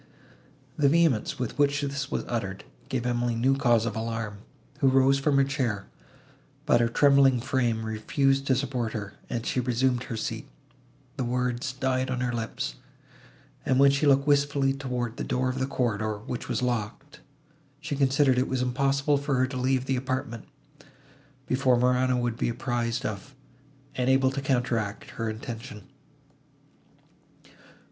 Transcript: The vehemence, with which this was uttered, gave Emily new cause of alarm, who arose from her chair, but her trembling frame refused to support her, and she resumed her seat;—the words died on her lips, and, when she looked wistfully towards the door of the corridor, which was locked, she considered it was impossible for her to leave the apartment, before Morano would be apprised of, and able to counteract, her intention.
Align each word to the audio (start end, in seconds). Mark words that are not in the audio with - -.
The 0.79 0.89
vehemence, 0.89 1.37
with 1.37 1.59
which 1.59 1.81
this 1.83 2.09
was 2.09 2.25
uttered, 2.27 2.63
gave 2.89 3.05
Emily 3.05 3.35
new 3.35 3.55
cause 3.55 3.85
of 3.85 3.95
alarm, 3.95 4.39
who 4.79 4.89
arose 4.89 5.19
from 5.19 5.37
her 5.37 5.43
chair, 5.43 5.85
but 6.65 6.81
her 6.81 6.87
trembling 6.89 7.39
frame 7.39 7.85
refused 7.85 8.47
to 8.47 8.55
support 8.55 8.93
her, 8.93 9.13
and 9.29 9.45
she 9.45 9.59
resumed 9.59 10.01
her 10.05 10.17
seat;—the 10.17 11.23
words 11.23 11.73
died 11.73 12.09
on 12.09 12.19
her 12.21 12.33
lips, 12.33 12.77
and, 13.63 13.79
when 13.79 13.91
she 13.91 14.07
looked 14.07 14.25
wistfully 14.25 14.73
towards 14.73 15.17
the 15.17 15.23
door 15.23 15.49
of 15.49 15.59
the 15.59 15.67
corridor, 15.67 16.17
which 16.17 16.49
was 16.49 16.63
locked, 16.63 17.19
she 17.79 17.95
considered 17.95 18.39
it 18.39 18.47
was 18.49 18.63
impossible 18.63 19.17
for 19.19 19.35
her 19.35 19.45
to 19.45 19.55
leave 19.55 19.85
the 19.85 19.95
apartment, 19.95 20.45
before 21.45 21.77
Morano 21.77 22.17
would 22.17 22.37
be 22.37 22.49
apprised 22.49 23.05
of, 23.05 23.35
and 23.93 24.09
able 24.09 24.31
to 24.31 24.41
counteract, 24.41 25.11
her 25.11 25.29
intention. 25.29 25.83